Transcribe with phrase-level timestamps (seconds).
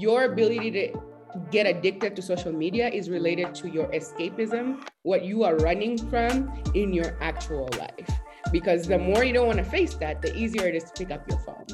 [0.00, 0.98] your ability to
[1.50, 6.50] get addicted to social media is related to your escapism, what you are running from
[6.74, 8.10] in your actual life.
[8.50, 11.10] Because the more you don't want to face that, the easier it is to pick
[11.10, 11.66] up your phone.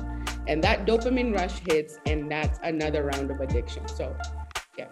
[0.49, 3.86] And that dopamine rush hits, and that's another round of addiction.
[3.86, 4.17] So,
[4.77, 4.90] yeah.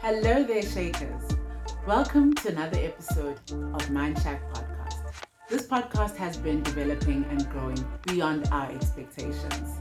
[0.00, 1.36] Hello there, Shakers.
[1.84, 4.69] Welcome to another episode of Mind Shack Podcast.
[5.50, 9.80] This podcast has been developing and growing beyond our expectations.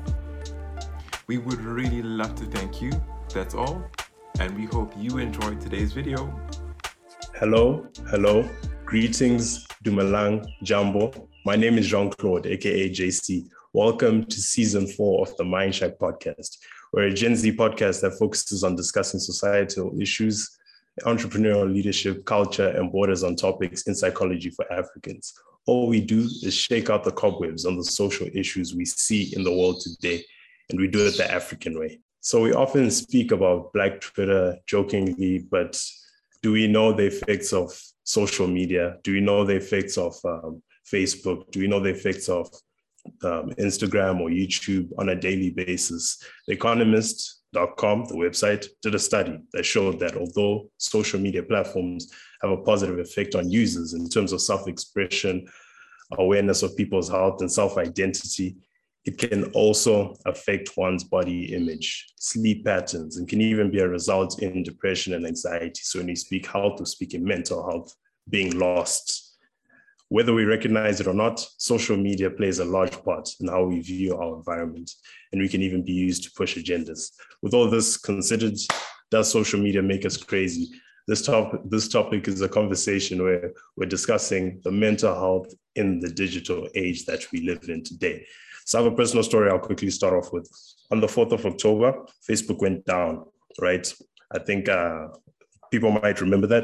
[1.28, 2.92] We would really love to thank you.
[3.32, 3.84] That's all.
[4.40, 6.34] And we hope you enjoyed today's video.
[7.36, 8.50] Hello, hello.
[8.84, 11.12] Greetings, Dumelang, Jambo.
[11.46, 13.48] My name is Jean Claude, aka JC.
[13.72, 16.58] Welcome to season four of the Mind Shack podcast.
[16.94, 20.50] We're a Gen Z podcast that focuses on discussing societal issues,
[21.06, 25.36] entrepreneurial leadership, culture, and borders on topics in psychology for Africans.
[25.66, 29.44] All we do is shake out the cobwebs on the social issues we see in
[29.44, 30.24] the world today,
[30.70, 32.00] and we do it the African way.
[32.22, 35.82] So we often speak about Black Twitter jokingly, but
[36.42, 37.72] do we know the effects of
[38.04, 38.98] social media?
[39.04, 41.52] Do we know the effects of um, Facebook?
[41.52, 42.50] Do we know the effects of
[43.24, 46.22] um, Instagram or YouTube on a daily basis?
[46.48, 46.56] The
[47.52, 52.58] Economist.com, the website, did a study that showed that although social media platforms have a
[52.58, 55.48] positive effect on users in terms of self expression,
[56.18, 58.56] awareness of people's health, and self identity,
[59.06, 64.42] it can also affect one's body image, sleep patterns, and can even be a result
[64.42, 65.82] in depression and anxiety.
[65.82, 67.96] So, when we speak health, we speak in mental health
[68.30, 69.29] being lost.
[70.10, 73.80] Whether we recognize it or not, social media plays a large part in how we
[73.80, 74.92] view our environment,
[75.32, 77.12] and we can even be used to push agendas.
[77.44, 78.58] With all this considered,
[79.12, 80.70] does social media make us crazy?
[81.08, 86.10] This topic, this topic is a conversation where we're discussing the mental health in the
[86.10, 88.26] digital age that we live in today.
[88.66, 90.50] So I have a personal story I'll quickly start off with.
[90.92, 93.26] On the 4th of October, Facebook went down,
[93.60, 93.92] right?
[94.32, 95.08] I think uh,
[95.72, 96.64] people might remember that.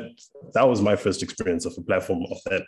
[0.53, 2.63] That was my first experience of a platform of that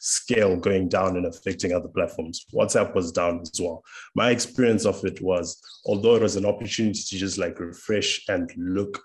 [0.00, 2.44] scale going down and affecting other platforms.
[2.52, 3.82] WhatsApp was down as well.
[4.14, 8.50] My experience of it was, although it was an opportunity to just like refresh and
[8.56, 9.02] look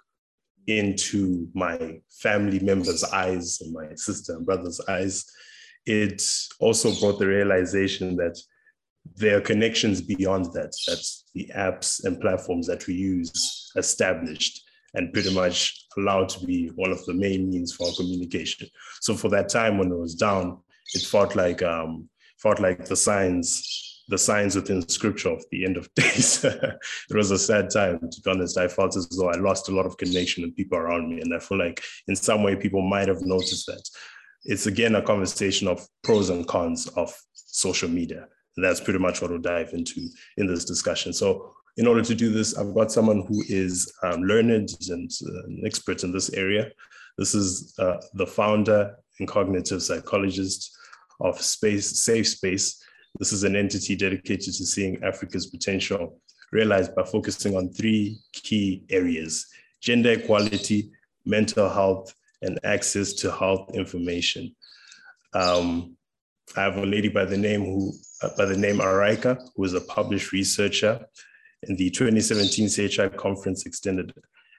[0.67, 5.25] into my family members' eyes and my sister and brother's eyes,
[5.85, 6.21] it
[6.59, 8.37] also brought the realization that
[9.15, 10.71] there are connections beyond that.
[10.87, 16.67] That's the apps and platforms that we use established and pretty much allowed to be
[16.75, 18.67] one of the main means for communication.
[18.99, 20.59] So for that time when it was down,
[20.93, 25.77] it felt like um, felt like the signs the signs within scripture of the end
[25.77, 26.43] of days.
[26.43, 26.79] it
[27.15, 28.57] was a sad time, to be honest.
[28.57, 31.21] I felt as though I lost a lot of connection with people around me.
[31.21, 33.81] And I feel like in some way people might have noticed that.
[34.43, 38.27] It's again a conversation of pros and cons of social media
[38.57, 41.13] that's pretty much what we'll dive into in this discussion.
[41.13, 45.43] So in order to do this, I've got someone who is um, learned and uh,
[45.47, 46.71] an expert in this area.
[47.17, 50.75] This is uh, the founder and cognitive psychologist
[51.19, 52.81] of Space Safe Space.
[53.19, 56.19] This is an entity dedicated to seeing Africa's potential
[56.51, 59.47] realized by focusing on three key areas:
[59.81, 60.91] gender equality,
[61.25, 64.53] mental health, and access to health information.
[65.33, 65.95] Um,
[66.57, 69.73] I have a lady by the name who uh, by the name Araika, who is
[69.73, 71.05] a published researcher
[71.63, 74.13] in the 2017 CHI conference extended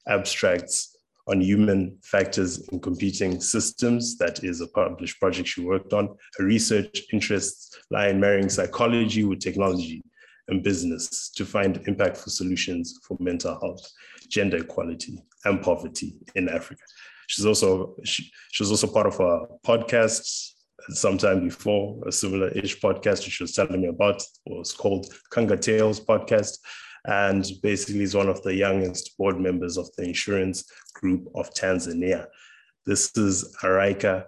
[0.07, 0.97] abstracts
[1.29, 4.17] on human factors in computing systems.
[4.19, 6.17] That is a published project she worked on.
[6.37, 10.03] Her research interests lie in marrying psychology with technology
[10.49, 13.89] and business to find impactful solutions for mental health,
[14.29, 16.83] gender equality, and poverty in Africa.
[17.29, 20.53] She's also she, she was also part of a podcast
[20.91, 26.01] sometime before a similar ish podcast she was telling me about was called Kanga Tales
[26.01, 26.59] podcast.
[27.05, 30.65] And basically is one of the youngest board members of the insurance
[30.95, 32.27] group of Tanzania.
[32.87, 34.25] This is Araika.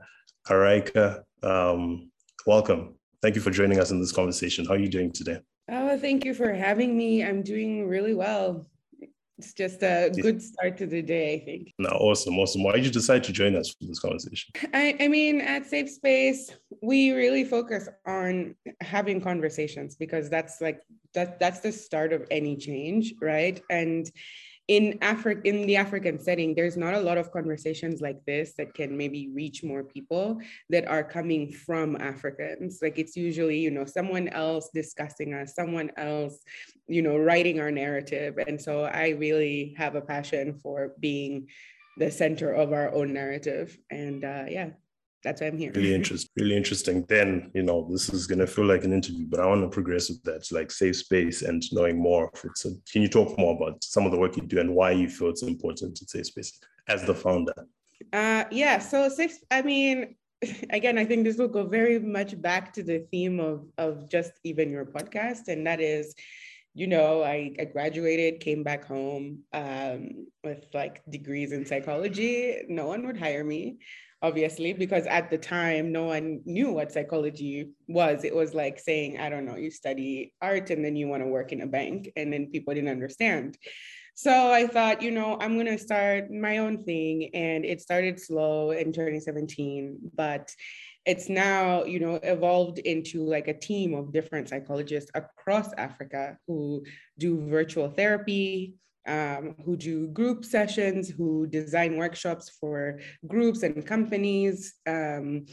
[0.49, 2.11] Araika, um,
[2.47, 2.95] welcome.
[3.23, 4.67] Thank you for joining us in this conversation.
[4.67, 5.39] How are you doing today?
[5.71, 7.25] Oh, thank you for having me.
[7.25, 8.67] I'm doing really well
[9.39, 11.73] it's just a good start to the day, I think.
[11.79, 12.63] No, awesome, awesome.
[12.63, 14.53] Why did you decide to join us for this conversation?
[14.73, 16.53] I, I mean, at Safe Space,
[16.83, 20.81] we really focus on having conversations because that's like
[21.15, 23.61] that that's the start of any change, right?
[23.71, 24.11] And
[24.69, 28.73] in Africa, in the African setting, there's not a lot of conversations like this that
[28.73, 30.41] can maybe reach more people
[30.71, 32.79] that are coming from Africans.
[32.81, 36.39] Like it's usually, you know, someone else discussing us, someone else,
[36.89, 38.39] you know, writing our narrative.
[38.39, 41.49] And so I really have a passion for being
[41.99, 43.77] the center of our own narrative.
[43.91, 44.71] And uh, yeah,
[45.25, 45.73] that's why I'm here.
[45.75, 46.31] Really interesting.
[46.37, 47.05] Really interesting.
[47.09, 49.69] Then, you know, this is going to feel like an interview, but I want to
[49.69, 52.57] progress with that, like safe space and knowing more of it.
[52.59, 55.09] So, can you talk more about some of the work you do and why you
[55.09, 57.55] feel it's important to safe space as the founder?
[58.13, 58.79] Uh, yeah.
[58.79, 59.39] So, safe.
[59.51, 60.15] I mean,
[60.71, 64.33] again, I think this will go very much back to the theme of of just
[64.45, 66.15] even your podcast, and that is
[66.77, 72.63] you know, I, I graduated, came back home um, with like degrees in psychology.
[72.69, 73.79] No one would hire me
[74.25, 78.25] obviously, because at the time, no one knew what psychology was.
[78.25, 81.29] It was like saying, I don't know, you study art and then you want to
[81.29, 83.59] work in a bank, and then people didn't understand.
[84.15, 87.31] So I thought, you know, I'm going to start my own thing.
[87.35, 90.55] And it started slow in 2017, but
[91.05, 96.85] it's now, you know, evolved into like a team of different psychologists across Africa who
[97.19, 104.75] do virtual therapy, um, who do group sessions, who design workshops for groups and companies.
[104.87, 105.47] Um,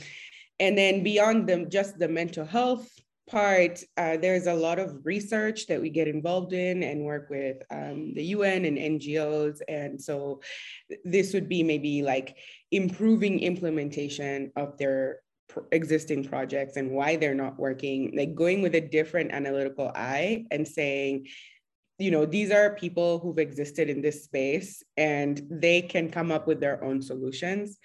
[0.60, 2.90] and then beyond them, just the mental health
[3.28, 7.58] part, uh, there's a lot of research that we get involved in and work with
[7.72, 9.60] um, the UN and NGOs.
[9.68, 10.42] And so
[11.06, 12.38] this would be maybe like
[12.72, 15.20] improving implementation of their
[15.72, 20.68] existing projects and why they're not working, like going with a different analytical eye and
[20.68, 21.28] saying,
[22.02, 26.48] you know, these are people who've existed in this space and they can come up
[26.48, 27.78] with their own solutions.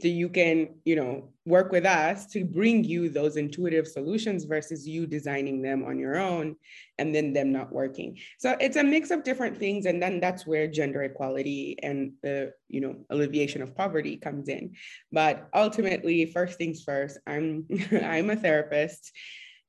[0.00, 4.86] So you can, you know, work with us to bring you those intuitive solutions versus
[4.86, 6.56] you designing them on your own
[6.98, 8.18] and then them not working.
[8.38, 9.86] So it's a mix of different things.
[9.86, 14.74] And then that's where gender equality and the, you know, alleviation of poverty comes in.
[15.12, 17.66] But ultimately, first things first, I'm
[18.02, 19.12] I'm a therapist.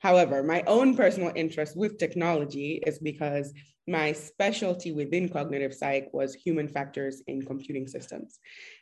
[0.03, 3.53] However, my own personal interest with technology is because
[3.87, 8.37] my specialty within cognitive psych was human factors in computing systems.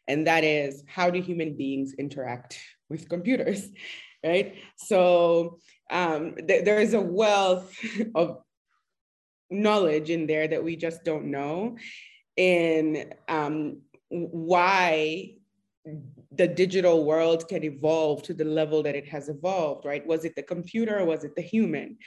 [0.07, 2.59] And that is how do human beings interact
[2.89, 3.69] with computers,
[4.25, 4.55] right?
[4.77, 5.59] So
[5.91, 7.71] um, th- there is a wealth
[8.15, 8.39] of
[9.51, 11.77] knowledge in there that we just don't know.
[12.35, 15.35] And um, why
[16.31, 20.05] the digital world can evolve to the level that it has evolved, right?
[20.05, 21.97] Was it the computer or was it the human?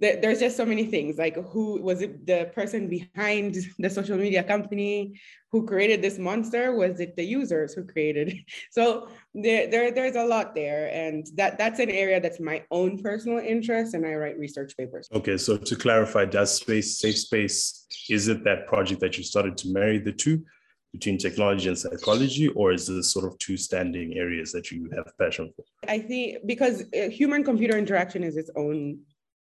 [0.00, 4.42] there's just so many things like who was it the person behind the social media
[4.42, 5.20] company
[5.52, 8.34] who created this monster was it the users who created
[8.70, 12.98] so there, there there's a lot there and that that's an area that's my own
[13.02, 17.86] personal interest and i write research papers okay so to clarify does space safe space
[18.08, 20.42] is it that project that you started to marry the two
[20.92, 25.06] between technology and psychology or is this sort of two standing areas that you have
[25.18, 28.98] passion for i think because uh, human computer interaction is its own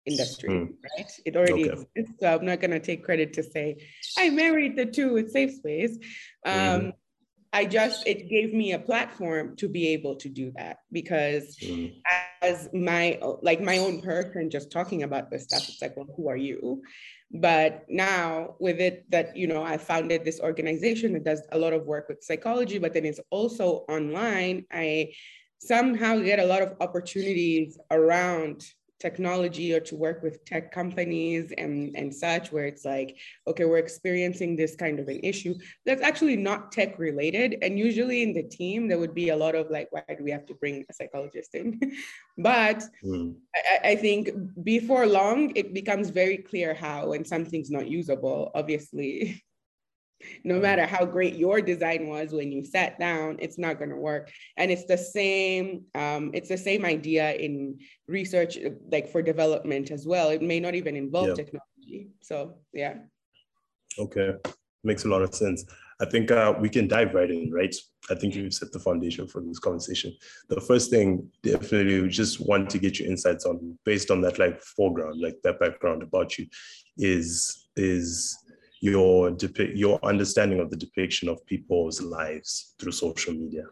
[0.06, 0.70] industry, mm.
[0.98, 1.12] right?
[1.26, 1.82] It already okay.
[1.82, 2.20] exists.
[2.20, 3.78] So I'm not going to take credit to say
[4.18, 5.98] I married the two with Safe Space.
[6.46, 6.94] Um, mm.
[7.54, 11.96] I just, it gave me a platform to be able to do that because mm.
[12.42, 16.28] as my, like my own person just talking about this stuff, it's like, well, who
[16.28, 16.82] are you?
[17.32, 21.74] But now with it that, you know, I founded this organization that does a lot
[21.74, 24.66] of work with psychology, but then it's also online.
[24.72, 25.14] I
[25.60, 28.66] somehow get a lot of opportunities around
[29.06, 33.10] technology or to work with tech companies and, and such, where it's like,
[33.50, 35.54] okay, we're experiencing this kind of an issue
[35.86, 37.50] that's actually not tech related.
[37.62, 40.32] And usually in the team, there would be a lot of like, why do we
[40.32, 41.66] have to bring a psychologist in?
[42.50, 43.36] but mm.
[43.56, 44.22] I, I think
[44.64, 49.44] before long, it becomes very clear how when something's not usable, obviously
[50.44, 53.96] no matter how great your design was when you sat down it's not going to
[53.96, 54.32] work.
[54.58, 58.58] And it's the same um, it's the same idea in research
[58.92, 60.30] like for development as well.
[60.30, 61.34] It may not even involve yeah.
[61.36, 62.10] technology.
[62.22, 62.96] So yeah.
[64.00, 64.34] Okay.
[64.84, 65.66] Makes a lot of sense.
[66.02, 67.74] I think uh, we can dive right in right?
[68.10, 70.14] I think you've set the foundation for this conversation.
[70.50, 74.38] The first thing definitely we just want to get your insights on based on that
[74.38, 76.48] like foreground like that background about you
[76.98, 78.38] is is
[78.82, 79.36] your
[79.74, 83.64] your understanding of the depiction of people's lives through social media.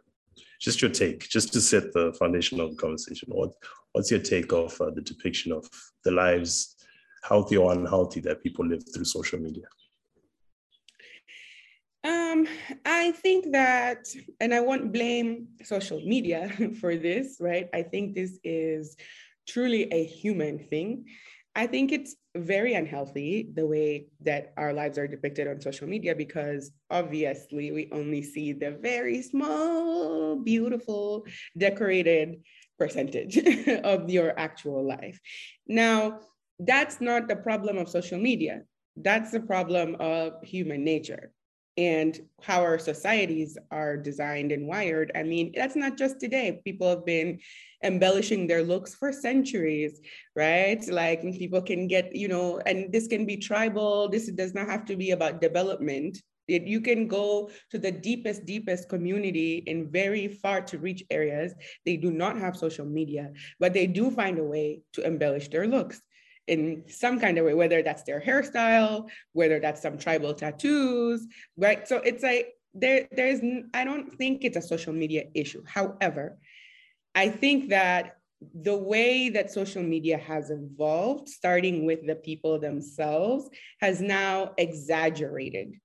[0.60, 3.30] Just your take, just to set the foundation of the conversation.
[3.32, 3.52] What,
[3.92, 5.70] what's your take of uh, the depiction of
[6.06, 6.78] the lives,
[7.24, 9.66] healthy or unhealthy, that people live through social media?
[12.06, 12.48] Um,
[12.86, 14.08] I think that,
[14.40, 17.70] and I won't blame social media for this, right?
[17.74, 18.96] I think this is
[19.48, 21.06] truly a human thing.
[21.56, 26.16] I think it's very unhealthy the way that our lives are depicted on social media
[26.16, 31.26] because obviously we only see the very small, beautiful,
[31.58, 32.42] decorated
[32.80, 33.38] percentage
[33.84, 35.20] of your actual life.
[35.68, 36.20] Now,
[36.60, 38.64] that's not the problem of social media.
[38.96, 41.33] That's the problem of human nature.
[41.78, 45.12] And how our societies are designed and wired.
[45.16, 46.62] I mean, that's not just today.
[46.64, 47.40] People have been
[47.84, 50.00] embellishing their looks for centuries,
[50.36, 50.86] right?
[50.88, 54.08] Like people can get, you know, and this can be tribal.
[54.10, 56.20] This does not have to be about development.
[56.48, 61.54] It, you can go to the deepest, deepest community in very far to reach areas.
[61.86, 65.68] They do not have social media, but they do find a way to embellish their
[65.68, 66.02] looks
[66.48, 71.26] in some kind of way, whether that's their hairstyle, whether that's some tribal tattoos,
[71.58, 71.88] right?
[71.88, 73.40] So it's like there, there's
[73.74, 75.64] I don't think it's a social media issue.
[75.66, 76.38] However,
[77.16, 78.18] I think that
[78.54, 85.76] the way that social media has evolved, starting with the people themselves, has now exaggerated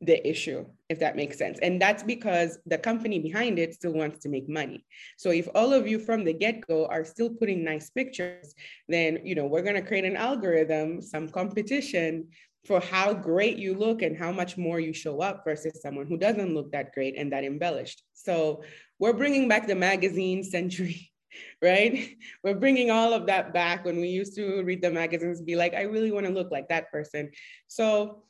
[0.00, 1.58] the issue, if that makes sense.
[1.60, 4.84] And that's because the company behind it still wants to make money.
[5.16, 8.54] So if all of you from the get-go are still putting nice pictures,
[8.88, 12.28] then you know we're going to create an algorithm, some competition
[12.66, 16.16] for how great you look and how much more you show up versus someone who
[16.16, 18.02] doesn't look that great and that embellished.
[18.14, 18.62] So
[18.98, 21.12] we're bringing back the magazine century
[21.62, 22.16] right?
[22.42, 25.74] We're bringing all of that back when we used to read the magazines, be like,
[25.74, 27.30] I really want to look like that person.
[27.66, 28.22] So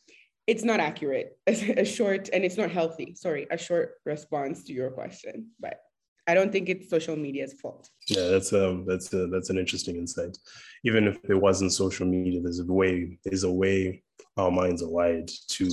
[0.46, 3.14] it's not accurate, a short, and it's not healthy.
[3.14, 5.80] Sorry, a short response to your question, but
[6.26, 7.88] I don't think it's social media's fault.
[8.08, 10.36] Yeah, that's um that's a, that's an interesting insight.
[10.84, 14.02] Even if it wasn't social media, there's a way there's a way
[14.36, 15.68] our minds are wired to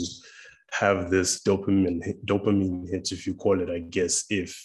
[0.71, 4.61] have this dopamine dopamine hit, if you call it, I guess, if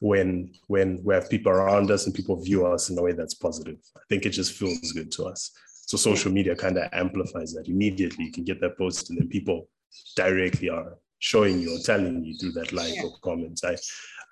[0.00, 3.34] when when we have people around us and people view us in a way that's
[3.34, 3.78] positive.
[3.96, 5.50] I think it just feels good to us.
[5.86, 8.26] So social media kind of amplifies that immediately.
[8.26, 9.68] You can get that post, and then people
[10.16, 13.04] directly are showing you or telling you through that like yeah.
[13.04, 13.64] or comments.
[13.64, 13.76] I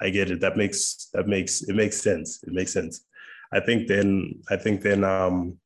[0.00, 0.40] I get it.
[0.40, 2.42] That makes that makes it makes sense.
[2.42, 3.06] It makes sense.
[3.52, 5.58] I think then I think then um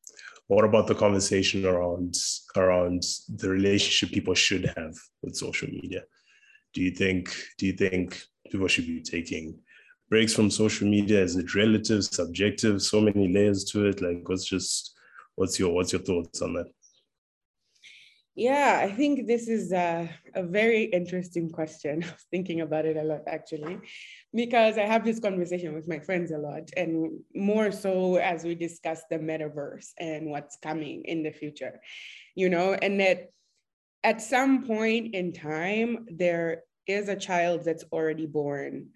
[0.47, 2.15] what about the conversation around
[2.55, 3.03] around
[3.35, 6.03] the relationship people should have with social media?
[6.73, 9.59] Do you think do you think people should be taking
[10.09, 11.21] breaks from social media?
[11.21, 14.01] Is it relative, subjective, so many layers to it?
[14.01, 14.95] Like what's just
[15.39, 16.67] What's your what's your thoughts on that?
[18.35, 22.03] Yeah, I think this is a, a very interesting question.
[22.03, 23.79] I was thinking about it a lot actually,
[24.33, 28.53] because I have this conversation with my friends a lot, and more so as we
[28.53, 31.79] discuss the metaverse and what's coming in the future,
[32.35, 33.29] you know, and that
[34.03, 38.89] at some point in time, there is a child that's already born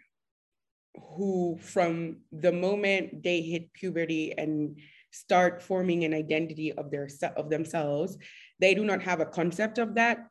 [1.15, 4.77] who, from the moment they hit puberty and
[5.13, 8.17] start forming an identity of their of themselves.
[8.59, 10.27] They do not have a concept of that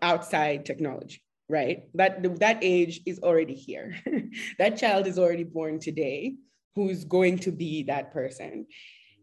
[0.00, 1.88] outside technology right?
[1.94, 3.96] That that age is already here.
[4.58, 6.36] That child is already born today
[6.74, 8.66] who's going to be that person.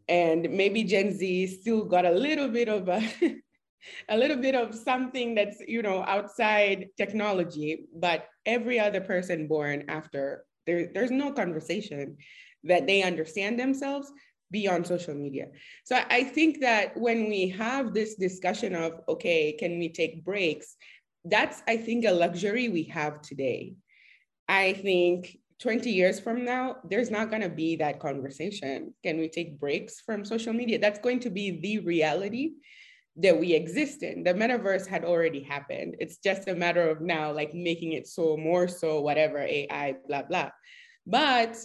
[0.09, 3.01] And maybe gen z still got a little bit of a
[4.09, 9.85] a little bit of something that's you know outside technology but every other person born
[9.87, 12.17] after there, there's no conversation
[12.63, 14.11] that they understand themselves
[14.51, 15.47] beyond social media.
[15.83, 20.75] So I think that when we have this discussion of, okay, can we take breaks?
[21.23, 23.73] That's, I think, a luxury we have today.
[24.47, 28.93] I think 20 years from now, there's not going to be that conversation.
[29.03, 30.79] Can we take breaks from social media?
[30.79, 32.51] That's going to be the reality
[33.17, 34.23] that we exist in.
[34.23, 35.95] The metaverse had already happened.
[35.99, 40.23] It's just a matter of now, like making it so more so, whatever, AI, blah,
[40.23, 40.49] blah.
[41.07, 41.57] But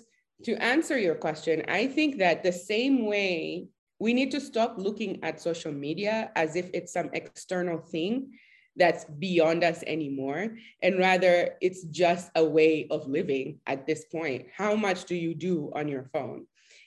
[0.45, 3.69] to answer your question, I think that the same way
[3.99, 8.33] we need to stop looking at social media as if it's some external thing
[8.77, 10.57] that's beyond us anymore.
[10.83, 14.47] And rather, it's just a way of living at this point.
[14.57, 16.47] How much do you do on your phone?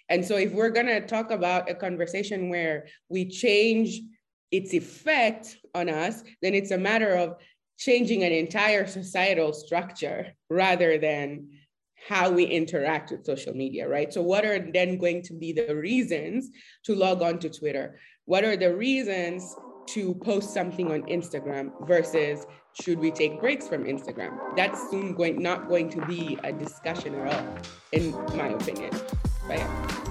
[0.10, 4.02] And so, if we're going to talk about a conversation where we change
[4.52, 7.38] its effect on us, then it's a matter of
[7.78, 11.48] changing an entire societal structure rather than
[12.08, 14.14] how we interact with social media, right?
[14.14, 16.50] So, what are then going to be the reasons
[16.84, 18.00] to log on to Twitter?
[18.26, 19.56] What are the reasons
[19.88, 22.46] to post something on Instagram versus
[22.82, 24.38] should we take breaks from Instagram?
[24.56, 27.58] That's soon going not going to be a discussion at all,
[27.92, 28.92] in my opinion.
[29.48, 30.10] But yeah.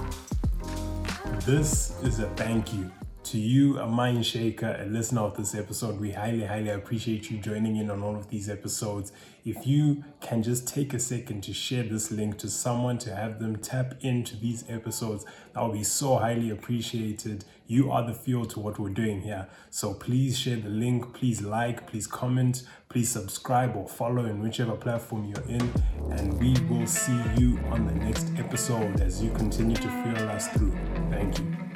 [1.45, 2.89] This is a thank you
[3.33, 5.99] to you, a mind shaker, a listener of this episode.
[5.99, 9.11] We highly, highly appreciate you joining in on all of these episodes.
[9.43, 13.39] If you can just take a second to share this link to someone to have
[13.39, 17.43] them tap into these episodes, that would be so highly appreciated.
[17.65, 19.47] You are the fuel to what we're doing here.
[19.71, 24.75] So please share the link, please like, please comment, please subscribe or follow in whichever
[24.75, 25.73] platform you're in.
[26.11, 30.49] And we will see you on the next episode as you continue to fuel us
[30.49, 30.77] through.
[31.09, 31.72] Thank you.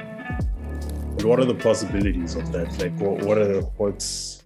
[1.23, 2.77] What are the possibilities of that?
[2.79, 4.43] Like, what, what are the, what's,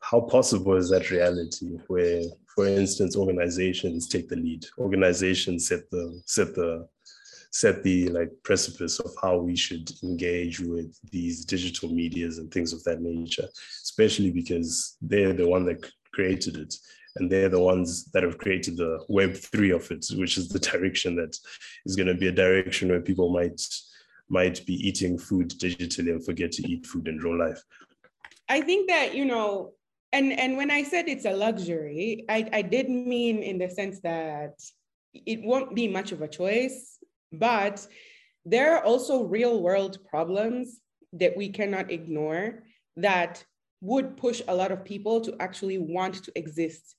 [0.00, 2.22] how possible is that reality where,
[2.54, 6.88] for instance, organizations take the lead, organizations set the set the
[7.50, 12.72] set the like precipice of how we should engage with these digital medias and things
[12.72, 13.48] of that nature,
[13.82, 16.74] especially because they're the one that created it
[17.16, 20.58] and they're the ones that have created the web three of it which is the
[20.58, 21.36] direction that
[21.86, 23.60] is going to be a direction where people might
[24.28, 27.62] might be eating food digitally and forget to eat food in real life.
[28.48, 29.72] I think that you know
[30.12, 34.00] and and when i said it's a luxury i i did mean in the sense
[34.00, 34.54] that
[35.14, 36.98] it won't be much of a choice
[37.32, 37.86] but
[38.44, 40.80] there are also real world problems
[41.12, 42.62] that we cannot ignore
[42.96, 43.44] that
[43.80, 46.96] would push a lot of people to actually want to exist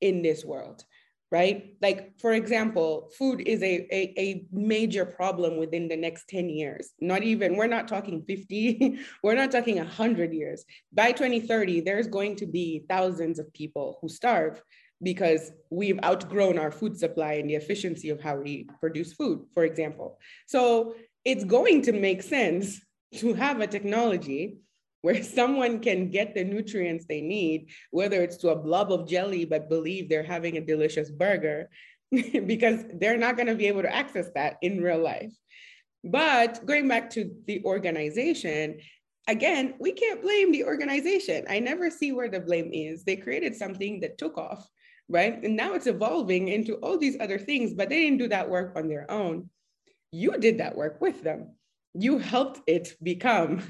[0.00, 0.84] in this world
[1.32, 1.74] right?
[1.82, 6.90] Like for example food is a, a, a, major problem within the next 10 years.
[7.00, 10.64] Not even we're not talking 50 we're not talking 100 years.
[10.92, 14.62] By 2030 there's going to be thousands of people who starve
[15.02, 19.64] because we've outgrown our food supply and the efficiency of how we produce food for
[19.64, 20.18] example.
[20.46, 22.80] So it's going to make sense
[23.16, 24.58] to have a technology
[25.06, 29.44] where someone can get the nutrients they need, whether it's to a blob of jelly,
[29.44, 31.70] but believe they're having a delicious burger,
[32.10, 35.32] because they're not going to be able to access that in real life.
[36.02, 38.80] But going back to the organization,
[39.28, 41.44] again, we can't blame the organization.
[41.48, 43.04] I never see where the blame is.
[43.04, 44.68] They created something that took off,
[45.08, 45.40] right?
[45.40, 48.72] And now it's evolving into all these other things, but they didn't do that work
[48.74, 49.50] on their own.
[50.10, 51.54] You did that work with them.
[51.94, 53.62] You helped it become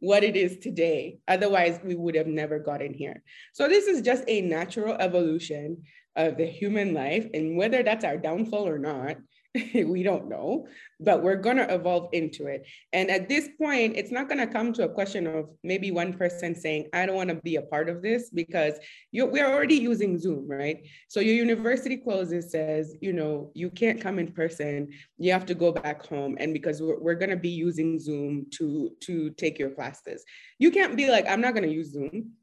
[0.00, 1.18] what it is today.
[1.28, 3.22] Otherwise, we would have never gotten here.
[3.52, 5.84] So this is just a natural evolution
[6.16, 7.28] of the human life.
[7.32, 9.16] And whether that's our downfall or not,
[9.74, 10.68] we don't know,
[11.00, 12.66] but we're going to evolve into it.
[12.92, 16.12] And at this point, it's not going to come to a question of maybe one
[16.12, 18.74] person saying, I don't want to be a part of this because
[19.12, 20.86] we're already using Zoom, right?
[21.08, 25.54] So your university closes, says, you know, you can't come in person, you have to
[25.54, 26.36] go back home.
[26.38, 30.24] And because we're, we're going to be using Zoom to, to take your classes,
[30.60, 32.34] you can't be like, I'm not going to use Zoom.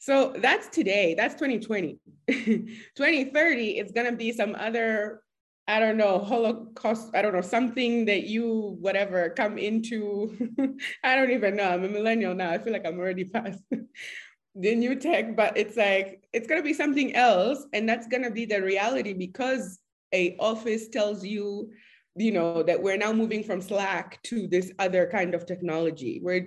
[0.00, 1.98] So that's today, that's 2020.
[2.28, 5.22] 2030, it's going to be some other
[5.68, 10.34] I don't know, Holocaust, I don't know, something that you, whatever, come into,
[11.04, 11.68] I don't even know.
[11.68, 12.50] I'm a millennial now.
[12.50, 13.62] I feel like I'm already past
[14.54, 17.66] the new tech, but it's like, it's going to be something else.
[17.74, 19.78] And that's going to be the reality because
[20.14, 21.70] a office tells you,
[22.16, 26.42] you know, that we're now moving from Slack to this other kind of technology where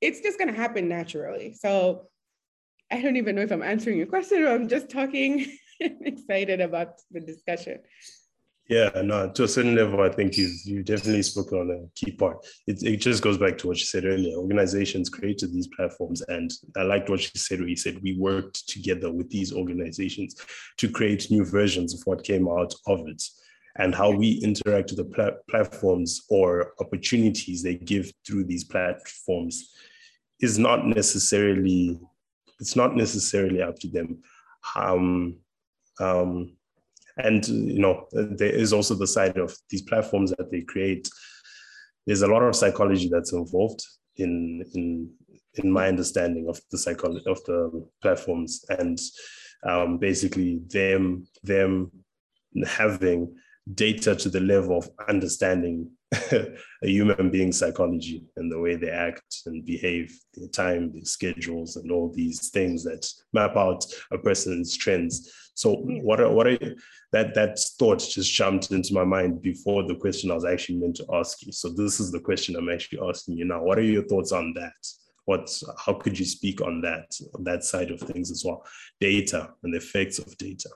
[0.00, 1.54] it's just going to happen naturally.
[1.54, 2.06] So
[2.88, 7.00] I don't even know if I'm answering your question or I'm just talking excited about
[7.10, 7.80] the discussion.
[8.70, 12.12] Yeah, no, to a certain level, I think you've you definitely spoken on a key
[12.12, 12.46] part.
[12.68, 14.36] It, it just goes back to what you said earlier.
[14.36, 17.58] Organizations created these platforms, and I liked what you said.
[17.58, 20.36] Where you said we worked together with these organizations
[20.78, 23.20] to create new versions of what came out of it,
[23.78, 29.74] and how we interact with the pla- platforms or opportunities they give through these platforms
[30.38, 31.98] is not necessarily
[32.60, 34.22] it's not necessarily up to them.
[34.76, 35.38] Um,
[35.98, 36.52] um,
[37.24, 41.08] and you know there is also the side of these platforms that they create.
[42.06, 43.82] There's a lot of psychology that's involved
[44.16, 45.10] in in
[45.54, 48.98] in my understanding of the psychology of the platforms and
[49.68, 51.90] um, basically them them
[52.66, 53.34] having
[53.74, 55.90] data to the level of understanding
[56.32, 61.76] a human being psychology and the way they act and behave, their time, their schedules,
[61.76, 65.32] and all these things that map out a person's trends.
[65.54, 65.98] So, hmm.
[65.98, 66.58] what are what are
[67.12, 70.96] that that thought just jumped into my mind before the question I was actually meant
[70.96, 71.52] to ask you.
[71.52, 73.62] So, this is the question I'm actually asking you now.
[73.62, 74.72] What are your thoughts on that?
[75.26, 78.64] What how could you speak on that on that side of things as well?
[79.00, 80.70] Data and the effects of data.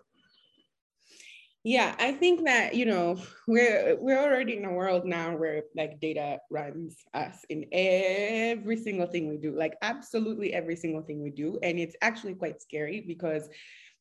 [1.66, 3.16] Yeah, I think that you know
[3.48, 9.06] we're we're already in a world now where like data runs us in every single
[9.06, 13.00] thing we do, like absolutely every single thing we do, and it's actually quite scary
[13.00, 13.48] because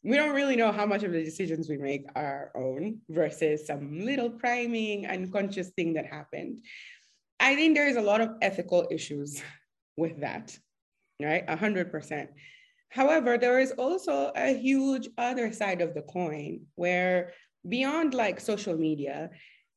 [0.04, 3.66] we don't really know how much of the decisions we make are our own versus
[3.66, 6.60] some little priming unconscious thing that happened.
[7.40, 9.42] I think there is a lot of ethical issues
[9.98, 10.58] with that,
[11.22, 11.46] right?
[11.48, 12.32] A hundred percent.
[12.90, 17.34] However, there is also a huge other side of the coin where
[17.68, 19.30] beyond like social media,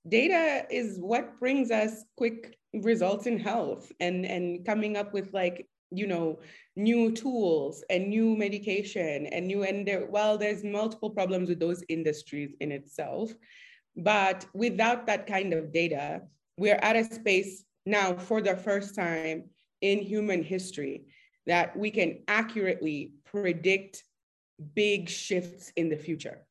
[0.09, 5.67] data is what brings us quick results in health and, and coming up with like,
[5.91, 6.39] you know,
[6.75, 11.85] new tools and new medication and new, and there, well, there's multiple problems with those
[11.89, 13.33] industries in itself.
[13.97, 16.23] But without that kind of data,
[16.59, 19.45] we're at a space now for the first time
[19.81, 21.05] in human history
[21.47, 24.03] that we can accurately predict
[24.75, 26.45] big shifts in the future,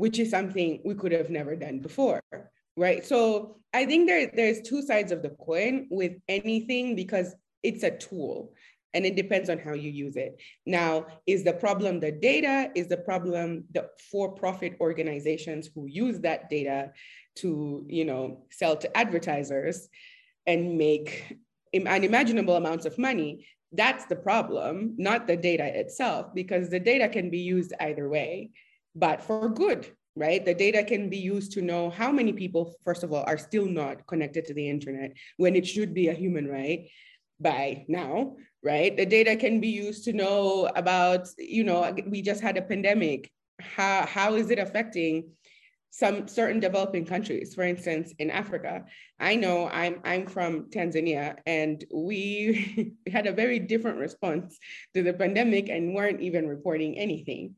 [0.00, 2.22] which is something we could have never done before,
[2.74, 3.04] right?
[3.04, 7.90] So I think there, there's two sides of the coin with anything because it's a
[7.90, 8.54] tool
[8.94, 10.40] and it depends on how you use it.
[10.64, 12.70] Now, is the problem the data?
[12.74, 16.92] Is the problem the for-profit organizations who use that data
[17.36, 19.86] to, you know, sell to advertisers
[20.46, 21.36] and make
[21.74, 23.46] unimaginable amounts of money?
[23.72, 28.50] That's the problem, not the data itself, because the data can be used either way,
[29.00, 30.44] but for good, right?
[30.44, 33.66] The data can be used to know how many people, first of all, are still
[33.66, 36.88] not connected to the internet when it should be a human right
[37.40, 38.94] by now, right?
[38.96, 43.30] The data can be used to know about, you know, we just had a pandemic.
[43.58, 45.30] How, how is it affecting
[45.90, 48.84] some certain developing countries, for instance, in Africa.
[49.18, 54.58] I know I'm I'm from Tanzania, and we had a very different response
[54.94, 57.56] to the pandemic and weren't even reporting anything.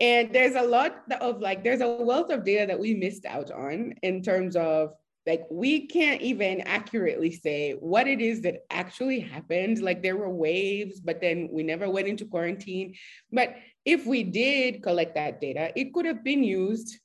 [0.00, 3.50] And there's a lot of like, there's a wealth of data that we missed out
[3.50, 4.94] on in terms of
[5.26, 10.30] like we can't even accurately say what it is that actually happened like there were
[10.30, 12.94] waves but then we never went into quarantine
[13.30, 16.98] but if we did collect that data it could have been used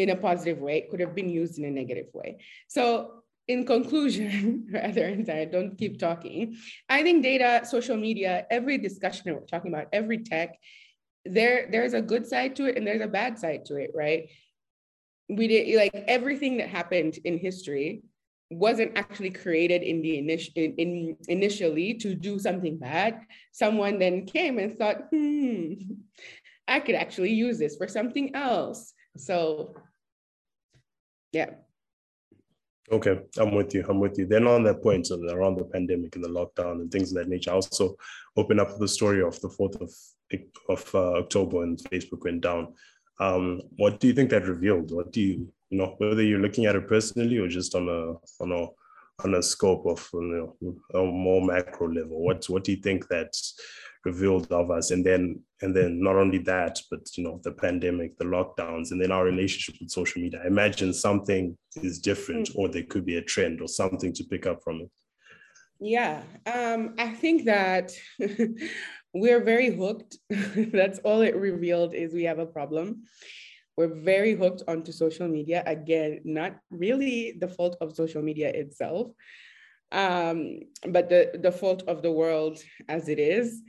[0.00, 2.38] in a positive way, it could have been used in a negative way.
[2.68, 6.56] So in conclusion, rather, than I don't keep talking,
[6.88, 10.58] I think data, social media, every discussion that we're talking about, every tech,
[11.24, 14.28] there, there's a good side to it and there's a bad side to it, right?
[15.28, 18.02] We did like everything that happened in history
[18.50, 23.20] wasn't actually created in the initial in, in, initially to do something bad.
[23.52, 25.74] Someone then came and thought, hmm,
[26.66, 28.92] I could actually use this for something else.
[29.16, 29.76] So
[31.32, 31.50] yeah.
[32.92, 33.84] Okay, I'm with you.
[33.88, 34.26] I'm with you.
[34.26, 37.52] Then on that point around the pandemic and the lockdown and things of that nature,
[37.52, 37.94] I also
[38.36, 39.92] open up the story of the 4th of,
[40.68, 42.74] of uh, October when Facebook went down.
[43.20, 44.90] Um, what do you think that revealed?
[44.90, 48.42] What do you, you know, whether you're looking at it personally or just on a,
[48.42, 48.66] on a,
[49.24, 52.20] on a scope of, you know, a more macro level?
[52.20, 53.32] What, what do you think that
[54.04, 54.90] revealed of us.
[54.90, 59.00] And then and then not only that but you know the pandemic the lockdowns and
[59.00, 60.40] then our relationship with social media.
[60.46, 62.56] Imagine something is different mm.
[62.56, 64.90] or there could be a trend or something to pick up from it.
[65.82, 67.92] Yeah um, i think that
[69.14, 70.16] we're very hooked.
[70.56, 73.02] That's all it revealed is we have a problem.
[73.76, 75.62] We're very hooked onto social media.
[75.66, 79.08] Again not really the fault of social media itself
[79.92, 82.58] um, but the, the fault of the world
[82.88, 83.62] as it is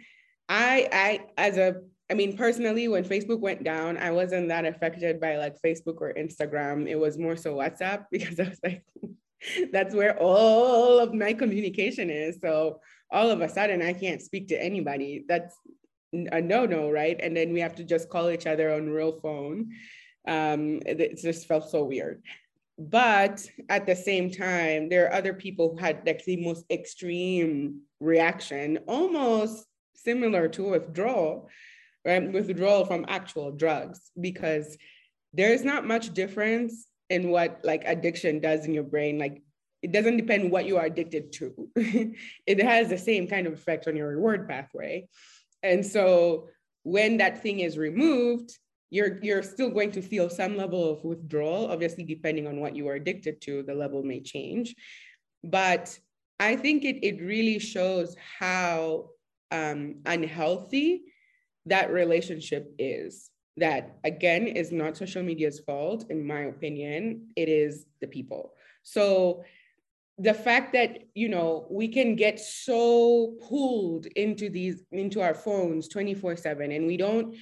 [0.51, 5.21] I I as a I mean personally when Facebook went down, I wasn't that affected
[5.21, 6.89] by like Facebook or Instagram.
[6.89, 8.83] It was more so WhatsApp because I was like
[9.71, 12.39] that's where all of my communication is.
[12.41, 15.23] So all of a sudden I can't speak to anybody.
[15.27, 15.55] That's
[16.13, 17.17] a no-no, right?
[17.21, 19.69] And then we have to just call each other on real phone.
[20.27, 22.21] Um, it, it just felt so weird
[22.77, 27.81] but at the same time there are other people who had like the most extreme
[27.99, 29.65] reaction almost
[30.03, 31.49] similar to withdrawal,
[32.05, 32.31] right?
[32.31, 34.77] Withdrawal from actual drugs, because
[35.33, 39.19] there's not much difference in what like addiction does in your brain.
[39.19, 39.41] Like
[39.81, 41.69] it doesn't depend what you are addicted to.
[42.45, 45.07] it has the same kind of effect on your reward pathway.
[45.63, 46.49] And so
[46.83, 48.57] when that thing is removed,
[48.89, 51.71] you're you're still going to feel some level of withdrawal.
[51.71, 54.75] Obviously, depending on what you are addicted to, the level may change.
[55.43, 55.97] But
[56.39, 59.09] I think it, it really shows how
[59.51, 61.03] um, unhealthy
[61.65, 63.29] that relationship is.
[63.57, 67.27] That again is not social media's fault, in my opinion.
[67.35, 68.53] It is the people.
[68.83, 69.43] So
[70.17, 75.87] the fact that you know we can get so pulled into these into our phones
[75.87, 77.35] 24 7 and we don't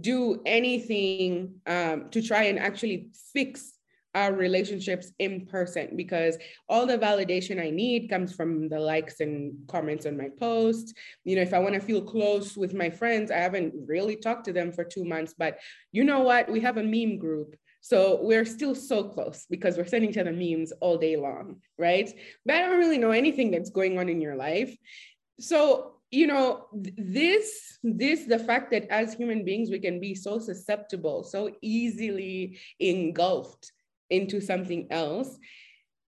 [0.00, 3.73] do anything um, to try and actually fix
[4.14, 9.54] our relationships in person because all the validation I need comes from the likes and
[9.68, 10.94] comments on my posts.
[11.24, 14.44] You know, if I want to feel close with my friends, I haven't really talked
[14.46, 15.58] to them for two months, but
[15.92, 16.50] you know what?
[16.50, 17.56] We have a meme group.
[17.80, 22.10] So we're still so close because we're sending each other memes all day long, right?
[22.46, 24.74] But I don't really know anything that's going on in your life.
[25.38, 30.38] So you know this this the fact that as human beings we can be so
[30.38, 33.72] susceptible so easily engulfed
[34.10, 35.38] into something else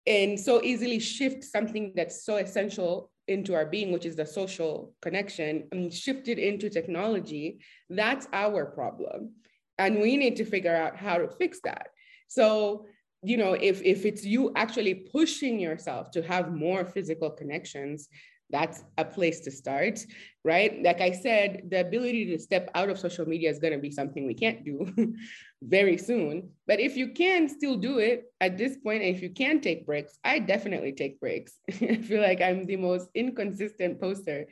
[0.05, 4.93] and so easily shift something that's so essential into our being, which is the social
[5.01, 9.31] connection, and shift it into technology, that's our problem.
[9.77, 11.87] And we need to figure out how to fix that.
[12.27, 12.85] So,
[13.21, 18.09] you know, if, if it's you actually pushing yourself to have more physical connections,
[18.53, 19.99] that's a place to start,
[20.45, 20.81] right?
[20.83, 23.89] Like I said, the ability to step out of social media is going to be
[23.89, 24.93] something we can't do
[25.63, 26.51] very soon.
[26.67, 29.87] But if you can still do it at this point, and if you can take
[29.87, 31.57] breaks, I definitely take breaks.
[31.81, 34.45] I feel like I'm the most inconsistent poster,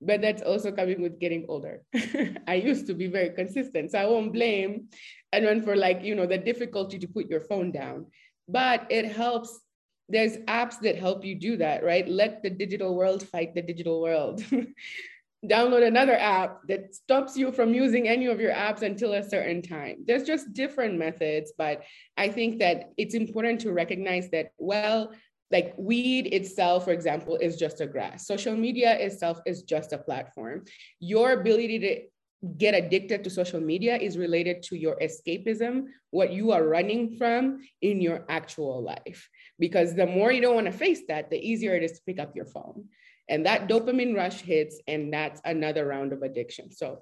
[0.00, 1.82] but that's also coming with getting older.
[2.48, 4.88] I used to be very consistent, so I won't blame
[5.32, 8.06] anyone for like, you know, the difficulty to put your phone down.
[8.48, 9.60] But it helps
[10.08, 12.06] there's apps that help you do that, right?
[12.08, 14.44] Let the digital world fight the digital world.
[15.44, 19.60] Download another app that stops you from using any of your apps until a certain
[19.60, 19.96] time.
[20.06, 21.82] There's just different methods, but
[22.16, 25.12] I think that it's important to recognize that, well,
[25.50, 28.26] like weed itself, for example, is just a grass.
[28.26, 30.64] Social media itself is just a platform.
[30.98, 32.00] Your ability to
[32.44, 37.62] get addicted to social media is related to your escapism, what you are running from
[37.80, 39.28] in your actual life.
[39.58, 42.18] Because the more you don't want to face that, the easier it is to pick
[42.18, 42.86] up your phone.
[43.28, 46.70] And that dopamine rush hits, and that's another round of addiction.
[46.70, 46.98] So,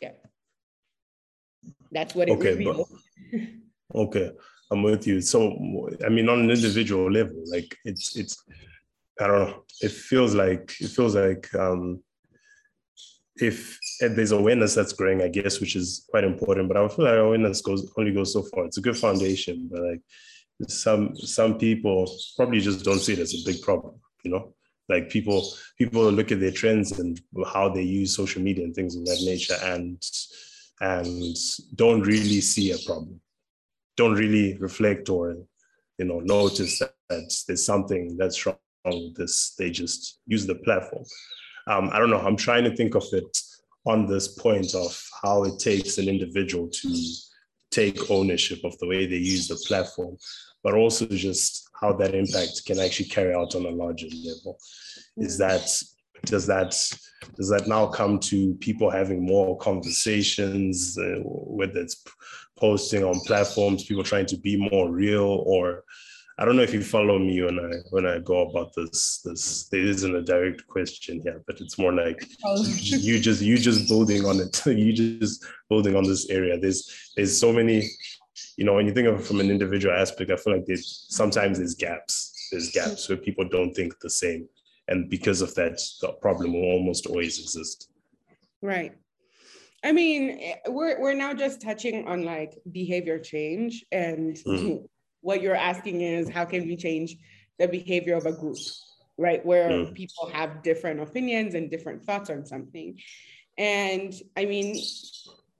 [0.00, 0.12] yeah,
[1.90, 2.62] that's what it okay.
[2.62, 2.86] But,
[3.94, 4.30] okay,
[4.70, 5.20] I'm with you.
[5.20, 5.52] So,
[6.04, 8.44] I mean, on an individual level, like it's, it's,
[9.20, 12.00] I don't know, it feels like, it feels like, um,
[13.40, 16.68] if there's awareness that's growing, I guess, which is quite important.
[16.68, 18.64] But I feel like awareness goes only goes so far.
[18.64, 20.00] It's a good foundation, but like
[20.68, 23.94] some some people probably just don't see it as a big problem.
[24.22, 24.54] You know,
[24.88, 28.96] like people people look at their trends and how they use social media and things
[28.96, 30.02] of that nature, and
[30.80, 31.36] and
[31.74, 33.20] don't really see a problem.
[33.96, 35.36] Don't really reflect or
[35.98, 39.54] you know notice that, that there's something that's wrong with this.
[39.58, 41.04] They just use the platform
[41.66, 43.38] um, I don't know, I'm trying to think of it
[43.86, 47.04] on this point of how it takes an individual to
[47.70, 50.16] take ownership of the way they use the platform,
[50.62, 54.58] but also just how that impact can actually carry out on a larger level.
[55.16, 55.82] Is that
[56.24, 56.70] does that
[57.36, 62.02] does that now come to people having more conversations, uh, whether it's
[62.58, 65.84] posting on platforms, people trying to be more real, or
[66.38, 69.22] I don't know if you follow me when I when I go about this.
[69.24, 72.62] This there isn't a direct question here, but it's more like oh.
[72.62, 74.66] you just you just building on it.
[74.66, 76.58] you just building on this area.
[76.58, 77.88] There's there's so many,
[78.58, 81.06] you know, when you think of it from an individual aspect, I feel like there's
[81.08, 82.48] sometimes there's gaps.
[82.52, 84.46] There's gaps where people don't think the same,
[84.88, 87.88] and because of that, the problem will almost always exist.
[88.60, 88.92] Right.
[89.82, 94.36] I mean, we're we're now just touching on like behavior change and.
[94.36, 94.86] Mm
[95.20, 97.16] what you're asking is how can we change
[97.58, 98.58] the behavior of a group,
[99.18, 99.44] right?
[99.44, 99.94] Where mm.
[99.94, 102.98] people have different opinions and different thoughts on something.
[103.58, 104.76] And I mean,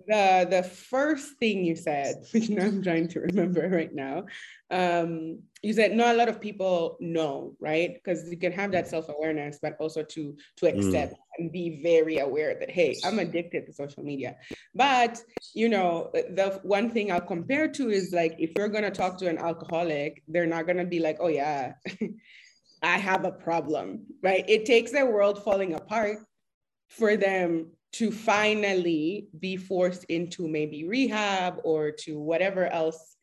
[0.06, 4.26] the the first thing you said, which I'm trying to remember right now,
[4.70, 7.94] um, you said not a lot of people know, right?
[7.94, 10.74] Because you can have that self awareness, but also to to mm.
[10.74, 11.18] accept mm.
[11.38, 14.36] and be very aware that hey, I'm addicted to social media.
[14.74, 15.20] But
[15.54, 19.28] you know, the one thing I'll compare to is like if you're gonna talk to
[19.28, 21.74] an alcoholic, they're not gonna be like, oh yeah.
[22.82, 24.44] I have a problem, right?
[24.46, 26.18] It takes their world falling apart
[26.88, 33.16] for them to finally be forced into maybe rehab or to whatever else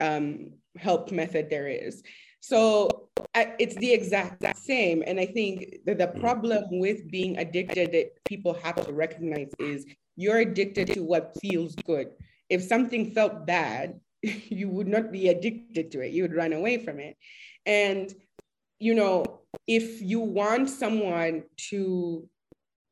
[0.00, 2.02] um, help method there is.
[2.40, 5.02] So I, it's the exact same.
[5.06, 9.84] And I think that the problem with being addicted that people have to recognize is
[10.16, 12.10] you're addicted to what feels good.
[12.48, 16.12] If something felt bad, you would not be addicted to it.
[16.12, 17.16] You would run away from it.
[17.66, 18.14] And,
[18.78, 22.28] you know, if you want someone to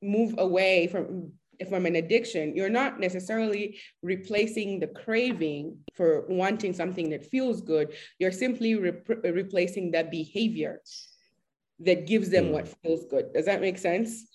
[0.03, 1.33] move away from
[1.69, 7.95] from an addiction, you're not necessarily replacing the craving for wanting something that feels good.
[8.21, 10.81] You're simply re- replacing the behavior
[11.81, 12.51] that gives them mm.
[12.53, 13.33] what feels good.
[13.33, 14.29] Does that make sense?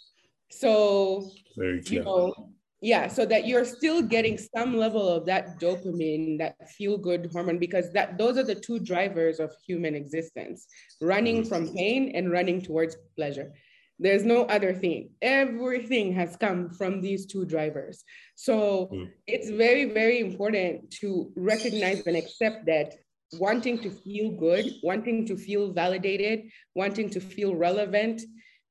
[0.49, 6.69] So, you know, yeah, so that you're still getting some level of that dopamine, that
[6.69, 10.67] feel good hormone, because that those are the two drivers of human existence
[11.01, 11.47] running mm.
[11.47, 13.53] from pain and running towards pleasure.
[13.99, 15.11] There's no other thing.
[15.21, 18.03] Everything has come from these two drivers.
[18.35, 19.09] So mm.
[19.27, 22.95] it's very, very important to recognize and accept that
[23.33, 28.21] wanting to feel good, wanting to feel validated, wanting to feel relevant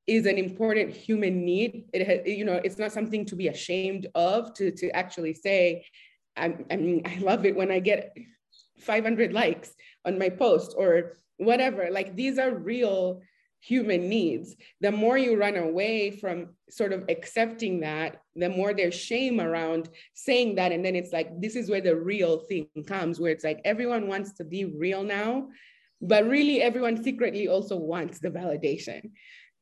[0.06, 1.84] is an important human need.
[1.92, 5.84] It has, you know, it's not something to be ashamed of to, to actually say,
[6.36, 8.16] I, I mean, I love it when I get
[8.80, 11.88] 500 likes on my post or whatever.
[11.90, 13.20] Like these are real
[13.62, 14.56] human needs.
[14.80, 19.88] The more you run away from sort of accepting that, the more there's shame around
[20.14, 20.72] saying that.
[20.72, 24.08] And then it's like, this is where the real thing comes, where it's like everyone
[24.08, 25.48] wants to be real now,
[26.00, 29.12] but really everyone secretly also wants the validation.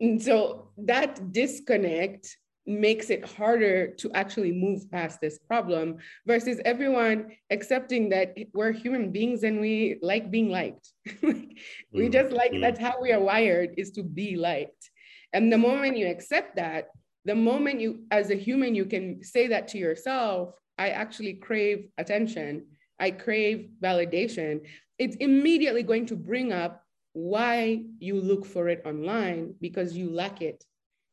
[0.00, 2.38] And so that disconnect
[2.70, 9.10] makes it harder to actually move past this problem versus everyone accepting that we're human
[9.10, 10.92] beings and we like being liked.
[11.22, 11.56] we
[11.94, 14.90] mm, just like that's how we are wired is to be liked.
[15.32, 16.88] And the moment you accept that,
[17.24, 21.88] the moment you as a human you can say that to yourself, I actually crave
[21.98, 22.66] attention.
[22.98, 24.60] I crave validation.
[24.98, 30.42] It's immediately going to bring up why you look for it online because you lack
[30.42, 30.64] it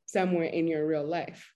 [0.07, 1.51] somewhere in your real life.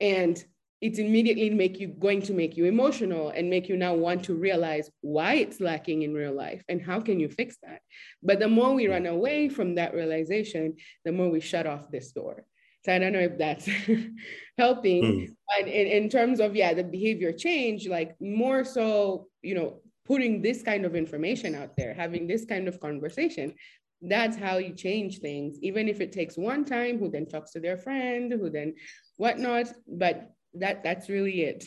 [0.00, 0.42] And
[0.80, 4.34] it's immediately make you going to make you emotional and make you now want to
[4.34, 7.80] realize why it's lacking in real life and how can you fix that
[8.22, 12.12] but the more we run away from that realization the more we shut off this
[12.12, 12.44] door
[12.84, 13.68] so i don't know if that's
[14.58, 15.28] helping mm.
[15.48, 20.40] but in, in terms of yeah the behavior change like more so you know putting
[20.40, 23.52] this kind of information out there having this kind of conversation
[24.00, 27.60] that's how you change things, even if it takes one time, who then talks to
[27.60, 28.74] their friend, who then
[29.16, 29.72] whatnot.
[29.86, 31.64] But that that's really it.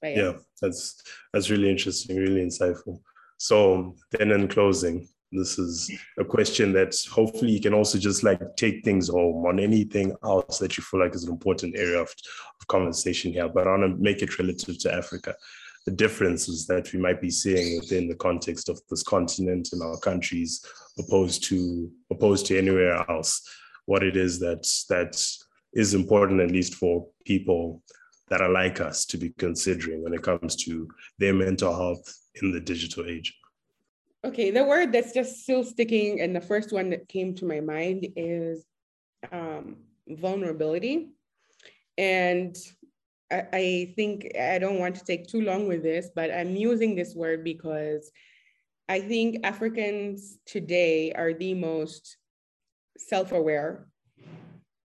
[0.00, 0.22] But yeah.
[0.22, 0.32] yeah,
[0.62, 3.00] that's that's really interesting, really insightful.
[3.38, 8.40] So then in closing, this is a question that hopefully you can also just like
[8.56, 12.08] take things home on anything else that you feel like is an important area of,
[12.60, 13.48] of conversation here.
[13.48, 15.34] But I want to make it relative to Africa
[15.86, 19.98] the differences that we might be seeing within the context of this continent and our
[19.98, 20.64] countries
[20.98, 23.42] opposed to opposed to anywhere else.
[23.86, 25.20] What it is that that
[25.72, 27.82] is important at least for people
[28.28, 30.88] that are like us to be considering when it comes to
[31.18, 33.34] their mental health in the digital age.
[34.24, 37.60] Okay the word that's just still sticking and the first one that came to my
[37.60, 38.64] mind is
[39.32, 39.76] um,
[40.08, 41.10] vulnerability.
[41.96, 42.56] And
[43.30, 47.14] I, think I don't want to take too long with this, but I'm using this
[47.14, 48.10] word because
[48.88, 52.16] I think Africans today are the most
[52.98, 53.86] self-aware,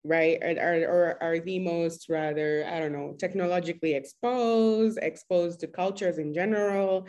[0.04, 0.38] right?
[0.42, 6.34] Or, or are the most rather, I don't know, technologically exposed, exposed to cultures in
[6.34, 7.08] general.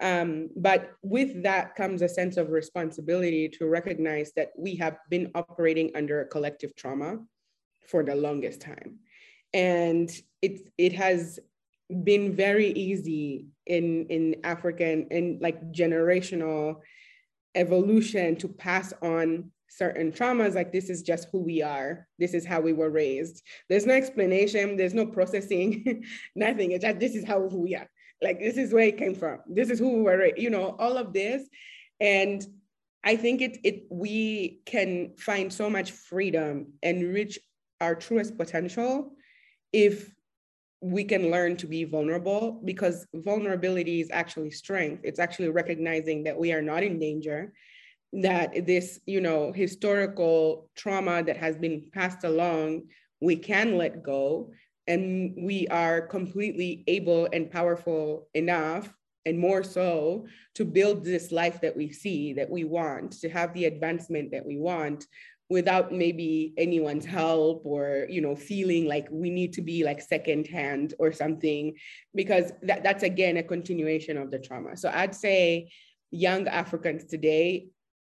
[0.00, 5.32] Um, but with that comes a sense of responsibility to recognize that we have been
[5.34, 7.18] operating under a collective trauma
[7.88, 9.00] for the longest time
[9.52, 10.10] and
[10.42, 11.38] it it has
[12.04, 16.80] been very easy in in African and like generational
[17.54, 22.06] evolution to pass on certain traumas like this is just who we are.
[22.18, 23.42] This is how we were raised.
[23.68, 24.76] There's no explanation.
[24.76, 26.04] There's no processing.
[26.34, 26.72] Nothing.
[26.72, 27.88] It's just this is how we are.
[28.22, 29.40] Like this is where it came from.
[29.46, 31.48] This is who we were you know all of this.
[32.00, 32.44] And
[33.04, 37.38] i think it it we can find so much freedom and reach
[37.80, 39.12] our truest potential
[39.72, 40.10] if
[40.80, 45.02] we can learn to be vulnerable because vulnerability is actually strength.
[45.04, 47.52] It's actually recognizing that we are not in danger,
[48.12, 52.82] that this, you know, historical trauma that has been passed along,
[53.20, 54.52] we can let go
[54.86, 58.92] and we are completely able and powerful enough
[59.26, 63.52] and more so to build this life that we see that we want to have
[63.52, 65.04] the advancement that we want
[65.50, 70.46] without maybe anyone's help or you know feeling like we need to be like second
[70.46, 71.74] hand or something
[72.14, 74.76] because that, that's again a continuation of the trauma.
[74.76, 75.70] So i'd say
[76.10, 77.68] young africans today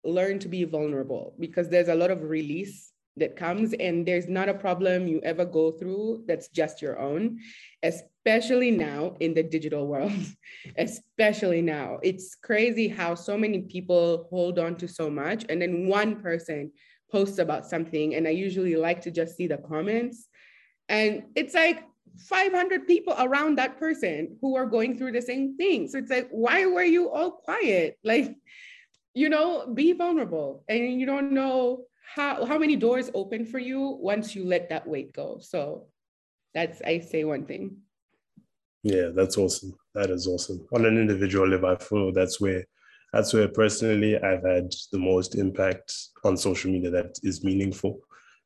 [0.04, 4.48] learn to be vulnerable because there's a lot of release that comes and there's not
[4.48, 7.38] a problem you ever go through that's just your own
[7.82, 10.12] especially now in the digital world
[10.78, 11.98] especially now.
[12.02, 16.72] It's crazy how so many people hold on to so much and then one person
[17.12, 20.28] posts about something and I usually like to just see the comments.
[20.88, 21.84] And it's like
[22.18, 25.88] 500 people around that person who are going through the same thing.
[25.88, 27.98] So it's like, why were you all quiet?
[28.04, 28.36] Like,
[29.14, 30.64] you know, be vulnerable.
[30.68, 34.86] And you don't know how, how many doors open for you once you let that
[34.86, 35.38] weight go.
[35.40, 35.88] So
[36.54, 37.76] that's, I say one thing.
[38.82, 39.74] Yeah, that's awesome.
[39.94, 40.66] That is awesome.
[40.72, 42.64] On an individual level, I feel that's where
[43.12, 45.94] that's where personally I've had the most impact
[46.24, 48.00] on social media that is meaningful.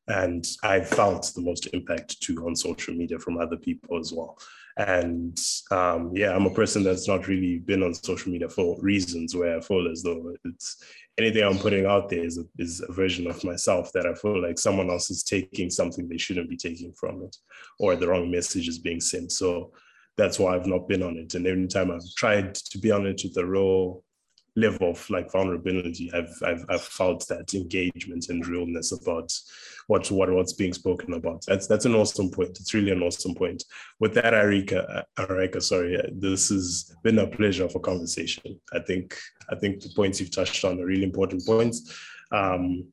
[0.09, 4.37] And I've felt the most impact too on social media from other people as well.
[4.77, 5.37] And
[5.71, 9.57] um, yeah, I'm a person that's not really been on social media for reasons where
[9.57, 10.83] I feel as though it's
[11.17, 14.41] anything I'm putting out there is a, is a version of myself that I feel
[14.41, 17.35] like someone else is taking something they shouldn't be taking from it,
[17.79, 19.31] or the wrong message is being sent.
[19.31, 19.71] So
[20.15, 21.33] that's why I've not been on it.
[21.33, 23.93] And every time I've tried to be on it with the raw
[24.57, 29.31] level of like vulnerability, I've, I've, I've felt that engagement and realness about
[29.85, 31.45] what, what what's being spoken about.
[31.47, 32.59] That's that's an awesome point.
[32.59, 33.63] It's really an awesome point.
[34.01, 38.59] With that, Arika, Arika, sorry, this has been a pleasure for conversation.
[38.73, 39.17] I think
[39.49, 41.77] I think the points you've touched on are really important points.
[42.31, 42.91] Um,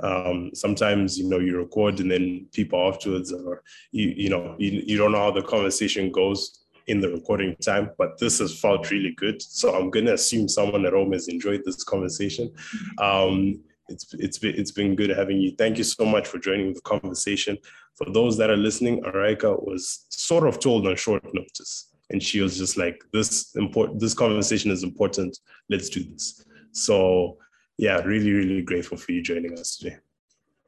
[0.00, 3.62] Um, sometimes you know you record and then people afterwards are
[3.92, 7.90] you you know you, you don't know how the conversation goes in the recording time,
[7.98, 9.40] but this has felt really good.
[9.40, 12.52] So I'm gonna assume someone at home has enjoyed this conversation.
[12.98, 15.54] Um, it's it's been it's been good having you.
[15.56, 17.58] Thank you so much for joining the conversation.
[17.96, 22.40] For those that are listening, Araika was sort of told on short notice, and she
[22.40, 24.00] was just like, "This important.
[24.00, 25.38] This conversation is important.
[25.68, 27.38] Let's do this." So
[27.76, 29.96] yeah, really, really grateful for you joining us today.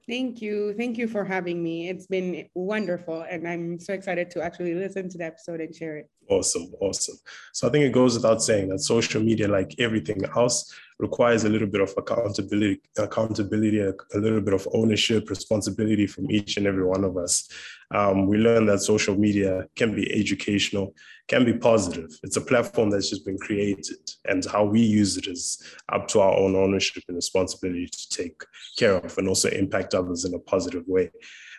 [0.09, 0.73] Thank you.
[0.79, 1.89] Thank you for having me.
[1.89, 3.27] It's been wonderful.
[3.29, 6.11] And I'm so excited to actually listen to the episode and share it.
[6.29, 6.73] Awesome.
[6.81, 7.17] Awesome.
[7.53, 11.49] So I think it goes without saying that social media, like everything else, requires a
[11.49, 16.67] little bit of accountability, accountability, a, a little bit of ownership, responsibility from each and
[16.67, 17.49] every one of us.
[17.95, 20.95] Um, we learn that social media can be educational,
[21.29, 22.11] can be positive.
[22.23, 26.21] It's a platform that's just been created, and how we use it is up to
[26.21, 28.43] our own ownership and responsibility to take
[28.77, 31.11] care of and also impact others in a positive way.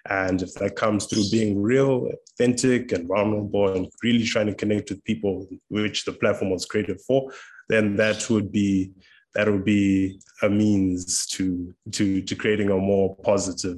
[0.10, 4.90] And if that comes through being real, authentic, and vulnerable, and really trying to connect
[4.90, 7.32] with people, which the platform was created for,
[7.70, 8.92] then that would be
[9.36, 13.78] that would be a means to to to creating a more positive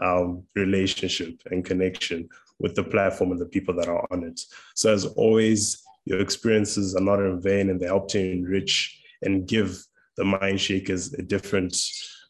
[0.00, 2.28] um, relationship and connection
[2.58, 4.40] with the platform and the people that are on it.
[4.74, 9.46] So as always, your experiences are not in vain, and they help to enrich and
[9.46, 9.78] give
[10.16, 11.76] the mind shakers a different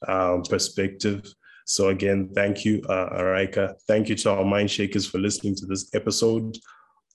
[0.08, 1.22] um, perspective.
[1.66, 3.74] So again, thank you, uh, Araika.
[3.88, 6.56] Thank you to our mind shakers for listening to this episode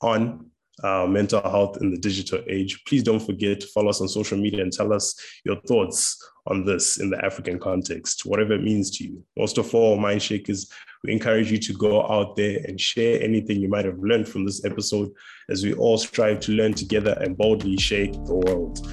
[0.01, 0.50] on
[0.83, 2.83] uh, mental health in the digital age.
[2.85, 5.15] Please don't forget to follow us on social media and tell us
[5.45, 6.17] your thoughts
[6.47, 9.23] on this in the African context, whatever it means to you.
[9.37, 10.71] Most of all, mind shakers,
[11.03, 14.45] we encourage you to go out there and share anything you might have learned from
[14.45, 15.11] this episode
[15.49, 18.87] as we all strive to learn together and boldly shake the world.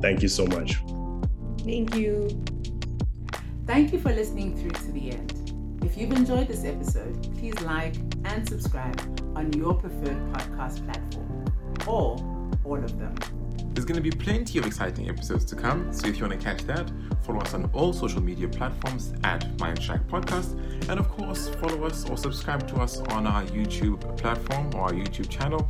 [0.00, 0.76] Thank you so much.
[1.64, 2.42] Thank you.
[3.66, 5.80] Thank you for listening through to the end.
[5.82, 7.94] If you've enjoyed this episode, please like
[8.24, 9.00] and subscribe
[9.36, 11.44] on your preferred podcast platform
[11.86, 12.16] or
[12.64, 13.14] all of them.
[13.74, 16.44] There's going to be plenty of exciting episodes to come, so if you want to
[16.44, 20.56] catch that, follow us on all social media platforms at Mindshack Podcast,
[20.88, 24.92] and of course, follow us or subscribe to us on our YouTube platform or our
[24.92, 25.68] YouTube channel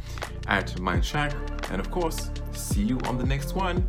[0.48, 1.34] at Mindshack,
[1.70, 3.88] and of course, see you on the next one.